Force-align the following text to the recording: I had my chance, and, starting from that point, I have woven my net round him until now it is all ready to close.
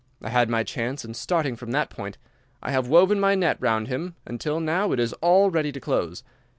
I 0.19 0.29
had 0.29 0.49
my 0.49 0.63
chance, 0.63 1.05
and, 1.05 1.15
starting 1.15 1.55
from 1.55 1.69
that 1.73 1.91
point, 1.91 2.17
I 2.63 2.71
have 2.71 2.87
woven 2.87 3.19
my 3.19 3.35
net 3.35 3.57
round 3.59 3.87
him 3.87 4.15
until 4.25 4.59
now 4.59 4.91
it 4.93 4.99
is 4.99 5.13
all 5.21 5.51
ready 5.51 5.71
to 5.73 5.79
close. 5.79 6.23